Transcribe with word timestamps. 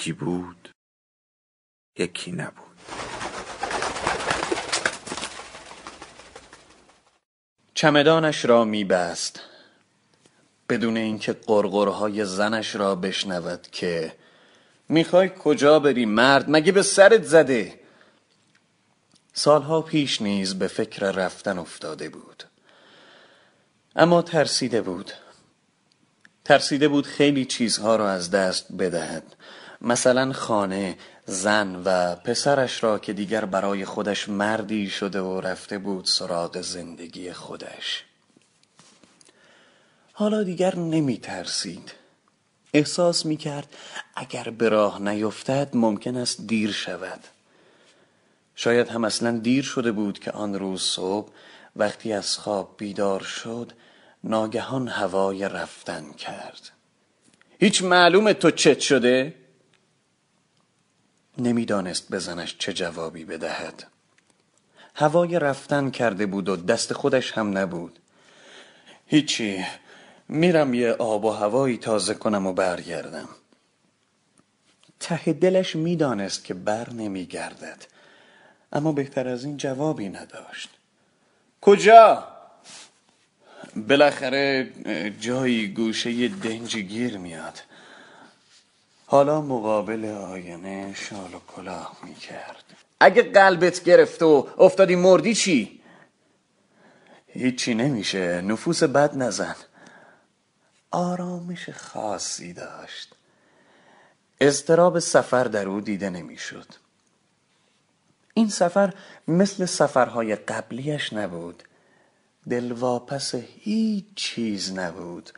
یکی 0.00 0.12
بود 0.12 0.68
یکی 1.98 2.32
نبود. 2.32 2.76
چمدانش 7.74 8.44
را 8.44 8.64
میبست 8.64 9.40
بدون 10.68 10.96
اینکه 10.96 11.32
قرقرهای 11.32 12.24
زنش 12.24 12.76
را 12.76 12.94
بشنود 12.94 13.62
که 13.72 14.16
می‌خوای 14.88 15.30
کجا 15.38 15.78
بری 15.78 16.06
مرد؟ 16.06 16.44
مگه 16.48 16.72
به 16.72 16.82
سرت 16.82 17.22
زده؟ 17.22 17.80
سالها 19.32 19.82
پیش 19.82 20.22
نیز 20.22 20.58
به 20.58 20.66
فکر 20.66 21.10
رفتن 21.10 21.58
افتاده 21.58 22.08
بود. 22.08 22.44
اما 23.96 24.22
ترسیده 24.22 24.82
بود. 24.82 25.12
ترسیده 26.44 26.88
بود 26.88 27.06
خیلی 27.06 27.44
چیزها 27.44 27.96
را 27.96 28.10
از 28.10 28.30
دست 28.30 28.72
بدهد. 28.72 29.36
مثلا 29.82 30.32
خانه 30.32 30.96
زن 31.26 31.82
و 31.84 32.14
پسرش 32.14 32.84
را 32.84 32.98
که 32.98 33.12
دیگر 33.12 33.44
برای 33.44 33.84
خودش 33.84 34.28
مردی 34.28 34.90
شده 34.90 35.20
و 35.20 35.40
رفته 35.40 35.78
بود 35.78 36.04
سراغ 36.04 36.60
زندگی 36.60 37.32
خودش. 37.32 38.04
حالا 40.12 40.42
دیگر 40.42 40.76
نمی 40.76 41.18
ترسید 41.18 41.92
احساس 42.74 43.26
می 43.26 43.36
کرد 43.36 43.76
اگر 44.16 44.44
به 44.44 44.68
راه 44.68 45.02
نیفتد 45.02 45.68
ممکن 45.74 46.16
است 46.16 46.46
دیر 46.46 46.72
شود. 46.72 47.20
شاید 48.54 48.88
هم 48.88 49.04
اصلا 49.04 49.38
دیر 49.38 49.64
شده 49.64 49.92
بود 49.92 50.18
که 50.18 50.30
آن 50.30 50.54
روز 50.54 50.82
صبح 50.82 51.32
وقتی 51.76 52.12
از 52.12 52.38
خواب 52.38 52.74
بیدار 52.78 53.20
شد 53.20 53.72
ناگهان 54.24 54.88
هوای 54.88 55.48
رفتن 55.48 56.12
کرد. 56.12 56.70
هیچ 57.60 57.82
معلوم 57.82 58.32
تو 58.32 58.50
چت 58.50 58.80
شده؟ 58.80 59.39
نمی‌دانست 61.38 62.10
بزنش 62.10 62.56
چه 62.58 62.72
جوابی 62.72 63.24
بدهد. 63.24 63.86
هوای 64.94 65.38
رفتن 65.38 65.90
کرده 65.90 66.26
بود 66.26 66.48
و 66.48 66.56
دست 66.56 66.92
خودش 66.92 67.32
هم 67.32 67.58
نبود. 67.58 67.98
هیچی 69.06 69.64
میرم 70.28 70.74
یه 70.74 70.92
آب 70.92 71.24
و 71.24 71.30
هوایی 71.30 71.78
تازه 71.78 72.14
کنم 72.14 72.46
و 72.46 72.52
برگردم. 72.52 73.28
ته 75.00 75.32
دلش 75.32 75.76
می‌دانست 75.76 76.44
که 76.44 76.54
بر 76.54 76.90
نمیگردد 76.90 77.86
اما 78.72 78.92
بهتر 78.92 79.28
از 79.28 79.44
این 79.44 79.56
جوابی 79.56 80.08
نداشت. 80.08 80.68
کجا؟ 81.60 82.28
بالاخره 83.76 84.70
جایی 85.20 85.68
گوشه 85.68 86.28
دنجی 86.28 86.82
گیر 86.82 87.18
میاد. 87.18 87.60
حالا 89.10 89.40
مقابل 89.40 90.04
آینه 90.04 90.94
شال 90.94 91.34
و 91.34 91.38
کلاه 91.56 91.96
می 92.02 92.14
کرد 92.14 92.64
اگه 93.00 93.22
قلبت 93.22 93.84
گرفت 93.84 94.22
و 94.22 94.48
افتادی 94.58 94.96
مردی 94.96 95.34
چی؟ 95.34 95.80
هیچی 97.26 97.74
نمیشه. 97.74 98.40
نفوس 98.40 98.82
بد 98.82 99.16
نزن. 99.16 99.56
آرامش 100.90 101.70
خاصی 101.70 102.52
داشت. 102.52 103.14
اضطراب 104.40 104.98
سفر 104.98 105.44
در 105.44 105.68
او 105.68 105.80
دیده 105.80 106.10
نمی‌شد. 106.10 106.66
این 108.34 108.48
سفر 108.48 108.94
مثل 109.28 109.64
سفرهای 109.64 110.36
قبلیش 110.36 111.12
نبود. 111.12 111.62
دلواپس 112.50 113.34
هیچ 113.34 114.04
چیز 114.14 114.72
نبود. 114.72 115.30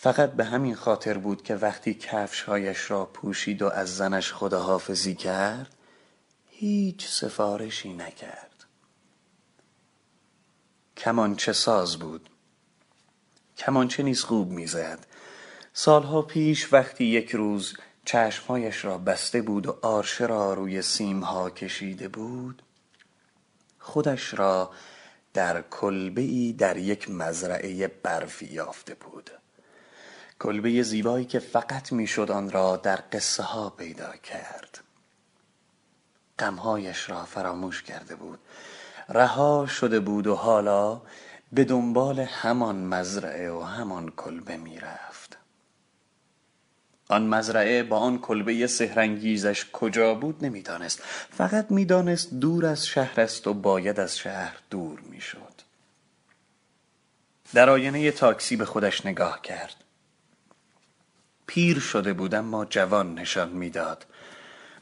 فقط 0.00 0.32
به 0.32 0.44
همین 0.44 0.74
خاطر 0.74 1.18
بود 1.18 1.42
که 1.42 1.54
وقتی 1.54 1.94
کفشهایش 1.94 2.90
را 2.90 3.04
پوشید 3.04 3.62
و 3.62 3.68
از 3.68 3.96
زنش 3.96 4.32
خداحافظی 4.32 5.14
کرد 5.14 5.74
هیچ 6.46 7.08
سفارشی 7.08 7.92
نکرد. 7.92 8.64
کمانچه 10.96 11.52
ساز 11.52 11.96
بود. 11.96 12.30
کمانچه 13.56 14.02
نیز 14.02 14.22
خوب 14.22 14.50
می‌زد. 14.50 15.06
سالها 15.72 16.22
پیش 16.22 16.72
وقتی 16.72 17.04
یک 17.04 17.30
روز 17.30 17.76
چشمهایش 18.04 18.84
را 18.84 18.98
بسته 18.98 19.42
بود 19.42 19.66
و 19.66 19.78
آرشه 19.82 20.26
را 20.26 20.54
روی 20.54 20.82
سیمها 20.82 21.50
کشیده 21.50 22.08
بود 22.08 22.62
خودش 23.78 24.34
را 24.34 24.70
در 25.34 25.62
کلبه 25.62 26.22
ای 26.22 26.52
در 26.52 26.76
یک 26.76 27.10
مزرعه 27.10 27.88
برفی 27.88 28.46
یافته 28.46 28.94
بود. 28.94 29.37
کلبه 30.40 30.82
زیبایی 30.82 31.24
که 31.24 31.38
فقط 31.38 31.92
می‌شد 31.92 32.30
آن 32.30 32.50
را 32.50 32.76
در 32.76 32.98
قصه 33.12 33.42
ها 33.42 33.70
پیدا 33.70 34.12
کرد. 34.16 34.78
غمهایش 36.38 37.10
را 37.10 37.24
فراموش 37.24 37.82
کرده 37.82 38.16
بود. 38.16 38.38
رها 39.08 39.66
شده 39.66 40.00
بود 40.00 40.26
و 40.26 40.34
حالا 40.34 41.02
به 41.52 41.64
دنبال 41.64 42.20
همان 42.20 42.76
مزرعه 42.76 43.50
و 43.50 43.62
همان 43.62 44.10
کلبه 44.16 44.56
می‌رفت. 44.56 45.38
آن 47.08 47.26
مزرعه 47.26 47.82
با 47.82 47.98
آن 47.98 48.18
کلبه 48.18 48.66
سهرنگیزش 48.66 49.66
کجا 49.72 50.14
بود 50.14 50.44
نمی‌دانست. 50.44 51.02
فقط 51.30 51.70
می‌دانست 51.70 52.34
دور 52.34 52.66
از 52.66 52.86
شهر 52.86 53.20
است 53.20 53.46
و 53.46 53.54
باید 53.54 54.00
از 54.00 54.18
شهر 54.18 54.56
دور 54.70 55.00
می‌شد. 55.00 55.54
در 57.54 57.70
آینه 57.70 58.10
تاکسی 58.10 58.56
به 58.56 58.64
خودش 58.64 59.06
نگاه 59.06 59.42
کرد. 59.42 59.84
پیر 61.48 61.78
شده 61.78 62.12
بود 62.12 62.34
اما 62.34 62.64
جوان 62.64 63.14
نشان 63.14 63.48
می‌داد. 63.48 64.06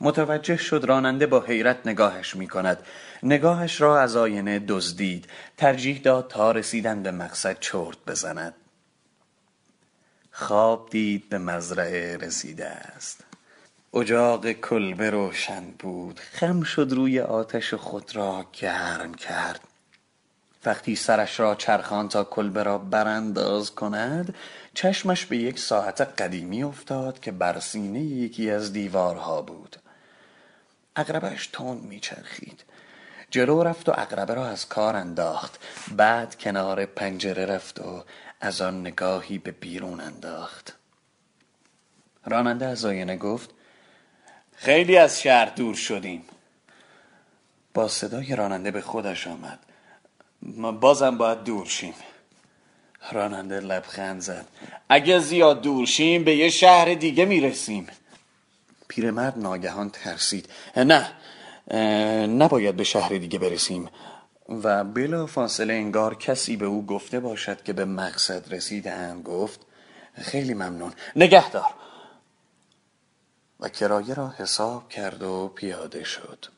متوجه 0.00 0.56
شد 0.56 0.84
راننده 0.88 1.26
با 1.26 1.40
حیرت 1.40 1.86
نگاهش 1.86 2.36
می 2.36 2.48
کند 2.48 2.78
نگاهش 3.22 3.80
را 3.80 4.00
از 4.00 4.16
آینه 4.16 4.58
دزدید. 4.58 5.26
ترجیح 5.56 5.98
داد 5.98 6.28
تا 6.28 6.52
رسیدن 6.52 7.02
به 7.02 7.10
مقصد 7.10 7.60
چرت 7.60 7.96
بزند. 8.06 8.54
خواب 10.30 10.88
دید 10.90 11.28
به 11.28 11.38
مزرعه 11.38 12.16
رسیده 12.16 12.66
است. 12.66 13.24
اجاق 13.94 14.52
کلبه 14.52 15.10
روشن 15.10 15.64
بود. 15.78 16.20
خم 16.20 16.62
شد 16.62 16.92
روی 16.92 17.20
آتش 17.20 17.74
خود 17.74 18.16
را 18.16 18.46
گرم 18.52 19.14
کرد. 19.14 19.60
وقتی 20.66 20.96
سرش 20.96 21.40
را 21.40 21.54
چرخان 21.54 22.08
تا 22.08 22.24
کلبه 22.24 22.62
را 22.62 22.78
برانداز 22.78 23.74
کند 23.74 24.34
چشمش 24.74 25.26
به 25.26 25.36
یک 25.36 25.58
ساعت 25.58 26.00
قدیمی 26.00 26.62
افتاد 26.62 27.20
که 27.20 27.32
بر 27.32 27.60
سینه 27.60 28.00
یکی 28.00 28.50
از 28.50 28.72
دیوارها 28.72 29.42
بود. 29.42 29.76
اقربش 30.96 31.46
تند 31.46 31.82
میچرخید. 31.82 32.64
جلو 33.30 33.62
رفت 33.62 33.88
و 33.88 33.92
اقربه 33.92 34.34
را 34.34 34.46
از 34.46 34.68
کار 34.68 34.96
انداخت. 34.96 35.60
بعد 35.96 36.38
کنار 36.38 36.86
پنجره 36.86 37.46
رفت 37.46 37.80
و 37.80 38.04
از 38.40 38.60
آن 38.60 38.80
نگاهی 38.80 39.38
به 39.38 39.50
بیرون 39.50 40.00
انداخت. 40.00 40.74
راننده 42.24 42.66
از 42.66 42.84
آینه 42.84 43.16
گفت 43.16 43.50
خیلی 44.56 44.96
از 44.96 45.22
شهر 45.22 45.44
دور 45.44 45.74
شدیم. 45.74 46.24
با 47.74 47.88
صدای 47.88 48.36
راننده 48.36 48.70
به 48.70 48.80
خودش 48.80 49.26
آمد. 49.26 49.58
ما 50.44 50.72
بازم 50.72 51.18
باید 51.18 51.44
دور 51.44 51.66
شیم. 51.66 51.94
راننده 53.12 53.60
لبخند 53.60 54.20
زد. 54.20 54.46
اگه 54.88 55.18
زیاد 55.18 55.62
دور 55.62 55.86
شیم 55.86 56.24
به 56.24 56.36
یه 56.36 56.50
شهر 56.50 56.94
دیگه 56.94 57.24
می‌رسیم. 57.24 57.86
پیرمرد 58.88 59.38
ناگهان 59.38 59.90
ترسید. 59.90 60.48
نه 60.76 61.10
نباید 62.26 62.76
به 62.76 62.84
شهر 62.84 63.08
دیگه 63.08 63.38
برسیم. 63.38 63.88
و 64.48 64.84
بلا 64.84 65.26
فاصله 65.26 65.74
انگار 65.74 66.14
کسی 66.14 66.56
به 66.56 66.66
او 66.66 66.86
گفته 66.86 67.20
باشد 67.20 67.62
که 67.62 67.72
به 67.72 67.84
مقصد 67.84 68.54
رسیدن 68.54 69.22
گفت 69.22 69.60
خیلی 70.14 70.54
ممنون. 70.54 70.92
نگهدار. 71.16 71.74
و 73.60 73.68
کرایه 73.68 74.14
را 74.14 74.28
حساب 74.38 74.88
کرد 74.88 75.22
و 75.22 75.52
پیاده 75.54 76.04
شد. 76.04 76.53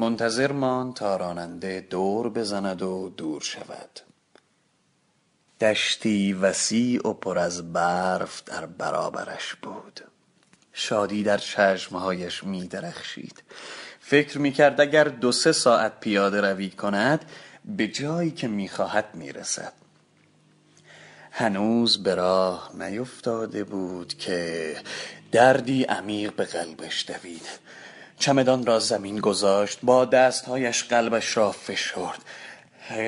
منتظر 0.00 0.52
ماند 0.52 0.94
تا 0.94 1.16
راننده 1.16 1.86
دور 1.90 2.28
بزند 2.28 2.82
و 2.82 3.12
دور 3.16 3.40
شود. 3.40 4.00
دشتی 5.60 6.32
وسیع 6.32 7.08
و 7.08 7.12
پر 7.12 7.38
از 7.38 7.72
برف 7.72 8.42
در 8.44 8.66
برابرش 8.66 9.54
بود. 9.54 10.00
شادی 10.72 11.22
در 11.22 11.38
چشمهایش 11.38 12.44
می 12.44 12.66
درخشید. 12.66 13.42
فکر 14.00 14.38
می 14.38 14.52
کرد 14.52 14.80
اگر 14.80 15.04
دو 15.04 15.32
سه 15.32 15.52
ساعت 15.52 16.00
پیاده 16.00 16.40
روی 16.40 16.70
کند 16.70 17.24
به 17.64 17.88
جایی 17.88 18.30
که 18.30 18.48
می 18.48 18.68
خواهد 18.68 19.14
می 19.14 19.32
رسد. 19.32 19.72
هنوز 21.30 22.02
به 22.02 22.14
راه 22.14 22.70
نیفتاده 22.74 23.64
بود 23.64 24.14
که 24.14 24.76
دردی 25.32 25.84
عمیق 25.84 26.32
به 26.32 26.44
قلبش 26.44 27.06
دوید. 27.10 27.48
چمدان 28.20 28.66
را 28.66 28.78
زمین 28.78 29.18
گذاشت 29.18 29.78
با 29.82 30.04
دستهایش 30.04 30.84
قلبش 30.84 31.36
را 31.36 31.52
فشرد. 31.52 32.18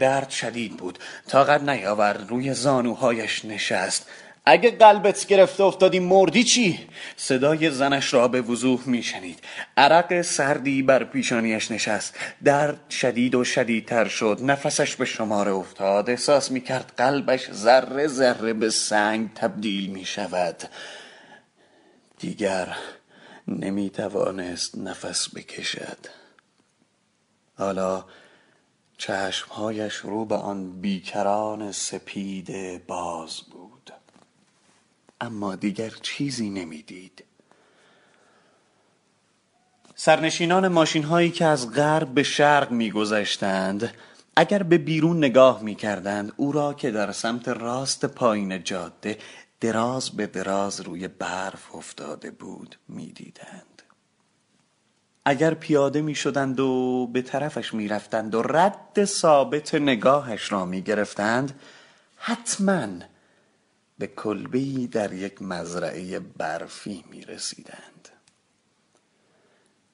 درد 0.00 0.30
شدید 0.30 0.76
بود. 0.76 0.98
طاقت 1.28 1.62
نیاورد 1.62 2.30
روی 2.30 2.54
زانوهایش 2.54 3.44
نشست. 3.44 4.06
اگه 4.46 4.70
قلبت 4.70 5.26
گرفته 5.26 5.62
افتادی 5.62 5.98
مردی 5.98 6.44
چی؟ 6.44 6.88
صدای 7.16 7.70
زنش 7.70 8.14
را 8.14 8.28
به 8.28 8.40
وضوح 8.40 8.80
میشنید. 8.86 9.38
عرق 9.76 10.22
سردی 10.22 10.82
بر 10.82 11.04
پیشانیش 11.04 11.70
نشست. 11.70 12.14
درد 12.44 12.90
شدید 12.90 13.34
و 13.34 13.44
شدیدتر 13.44 14.08
شد. 14.08 14.38
نفسش 14.42 14.96
به 14.96 15.04
شماره 15.04 15.52
افتاد. 15.52 16.10
احساس 16.10 16.50
می‌کرد 16.50 16.92
قلبش 16.96 17.52
ذره 17.52 18.06
ذره 18.06 18.52
به 18.52 18.70
سنگ 18.70 19.34
تبدیل 19.34 19.90
می‌شود. 19.90 20.62
دیگر 22.18 22.68
نمی‌توانست 23.48 24.78
نفس 24.78 25.34
بکشد. 25.34 25.98
حالا 27.58 28.04
چشمهایش 28.98 29.94
رو 29.94 30.24
به 30.24 30.34
آن 30.34 30.80
بیکران 30.80 31.72
سپید 31.72 32.86
باز 32.86 33.40
بود. 33.40 33.92
اما 35.20 35.56
دیگر 35.56 35.90
چیزی 35.90 36.50
نمی‌دید. 36.50 37.24
سرنشینان 39.94 40.68
ماشین 40.68 41.02
هایی 41.02 41.30
که 41.30 41.44
از 41.44 41.72
غرب 41.72 42.14
به 42.14 42.22
شرق 42.22 42.70
میگذشتند 42.70 43.94
اگر 44.36 44.62
به 44.62 44.78
بیرون 44.78 45.18
نگاه 45.18 45.62
می‌کردند 45.62 46.32
او 46.36 46.52
را 46.52 46.74
که 46.74 46.90
در 46.90 47.12
سمت 47.12 47.48
راست 47.48 48.04
پایین 48.04 48.64
جاده 48.64 49.18
دراز 49.64 50.10
به 50.10 50.26
دراز 50.26 50.80
روی 50.80 51.08
برف 51.08 51.74
افتاده 51.74 52.30
بود 52.30 52.76
می‌دیدند. 52.88 53.82
اگر 55.24 55.54
پیاده 55.54 56.02
می 56.02 56.14
شدند 56.14 56.60
و 56.60 57.06
به 57.12 57.22
طرفش 57.22 57.74
می 57.74 57.88
رفتند 57.88 58.34
و 58.34 58.42
رد 58.42 59.04
ثابت 59.04 59.74
نگاهش 59.74 60.52
را 60.52 60.64
می 60.64 60.82
گرفتند 60.82 61.60
حتما 62.16 62.88
به 63.98 64.06
کلبهی 64.06 64.86
در 64.86 65.12
یک 65.12 65.42
مزرعه 65.42 66.18
برفی 66.20 67.04
می 67.10 67.22
رسیدند 67.22 68.08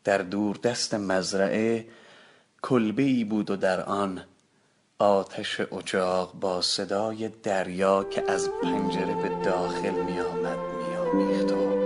در 0.05 0.19
دور 0.19 0.56
دست 0.56 0.94
مزرعه 0.94 1.88
کلبهی 2.62 3.25
بود 3.25 3.50
و 3.50 3.56
در 3.56 3.81
آن 3.81 4.25
آتش 5.00 5.61
اجاق 5.61 6.32
با 6.41 6.62
صدای 6.62 7.29
دریا 7.29 8.05
که 8.05 8.25
از 8.29 8.50
پنجره 8.62 9.14
به 9.14 9.44
داخل 9.44 9.91
می 9.91 10.20
آمد 10.20 10.58
می 10.58 10.97
آمیخت 10.97 11.52
و 11.52 11.81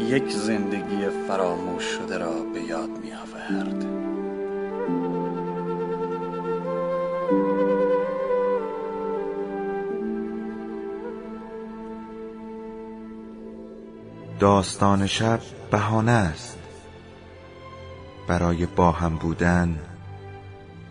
یک 0.00 0.30
زندگی 0.30 1.08
فراموش 1.28 1.82
شده 1.84 2.18
را 2.18 2.32
به 2.54 2.60
یاد 2.60 2.90
می 2.90 3.12
آورد 3.12 3.84
داستان 14.40 15.06
شب 15.06 15.40
بهانه 15.70 16.12
است. 16.12 16.58
برای 18.28 18.66
با 18.66 18.90
هم 18.90 19.16
بودن 19.16 19.93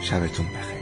شبتون 0.00 0.46
بخیر. 0.46 0.79